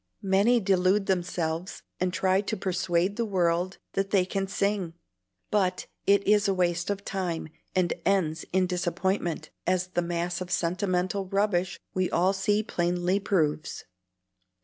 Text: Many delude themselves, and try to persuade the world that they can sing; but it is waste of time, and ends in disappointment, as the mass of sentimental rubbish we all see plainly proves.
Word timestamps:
Many 0.23 0.59
delude 0.59 1.05
themselves, 1.05 1.83
and 1.99 2.11
try 2.11 2.41
to 2.41 2.57
persuade 2.57 3.17
the 3.17 3.23
world 3.23 3.77
that 3.93 4.09
they 4.09 4.25
can 4.25 4.47
sing; 4.47 4.95
but 5.51 5.85
it 6.07 6.27
is 6.27 6.49
waste 6.49 6.89
of 6.89 7.05
time, 7.05 7.49
and 7.75 7.93
ends 8.03 8.43
in 8.51 8.65
disappointment, 8.65 9.51
as 9.67 9.89
the 9.89 10.01
mass 10.01 10.41
of 10.41 10.49
sentimental 10.49 11.27
rubbish 11.27 11.79
we 11.93 12.09
all 12.09 12.33
see 12.33 12.63
plainly 12.63 13.19
proves. 13.19 13.83